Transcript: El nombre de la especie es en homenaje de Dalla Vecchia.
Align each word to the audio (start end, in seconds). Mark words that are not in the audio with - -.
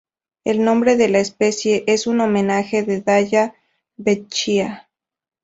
El 0.45 0.63
nombre 0.65 0.95
de 0.95 1.09
la 1.09 1.19
especie 1.19 1.83
es 1.85 2.07
en 2.07 2.21
homenaje 2.21 2.81
de 2.81 3.01
Dalla 3.01 3.53
Vecchia. 3.97 4.89